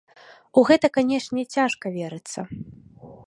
[0.61, 2.39] У гэта, канечне, цяжка верыцца.